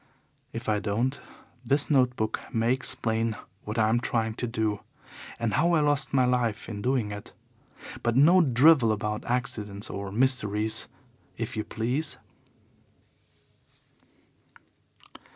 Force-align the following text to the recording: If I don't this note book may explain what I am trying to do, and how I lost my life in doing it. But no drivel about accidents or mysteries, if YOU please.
If 0.51 0.67
I 0.67 0.79
don't 0.79 1.21
this 1.63 1.91
note 1.91 2.15
book 2.15 2.39
may 2.51 2.73
explain 2.73 3.37
what 3.65 3.77
I 3.77 3.87
am 3.87 3.99
trying 3.99 4.33
to 4.33 4.47
do, 4.47 4.79
and 5.37 5.53
how 5.53 5.73
I 5.73 5.79
lost 5.81 6.11
my 6.11 6.25
life 6.25 6.67
in 6.67 6.81
doing 6.81 7.11
it. 7.11 7.33
But 8.01 8.15
no 8.17 8.41
drivel 8.41 8.91
about 8.91 9.23
accidents 9.25 9.91
or 9.91 10.11
mysteries, 10.11 10.87
if 11.37 11.55
YOU 11.55 11.63
please. 11.63 12.17